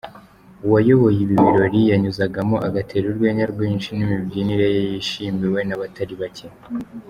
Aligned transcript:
Uwayoboye 0.65 1.19
ibi 1.25 1.35
birori 1.43 1.79
yanyuzagamo 1.91 2.55
agatera 2.67 3.05
urwenya 3.07 3.45
rwinshi 3.53 3.89
n'imibyinire 3.97 4.65
ye 4.75 4.81
yishimiwe 4.91 5.59
n'abatari 5.65 6.15
bake. 6.21 6.47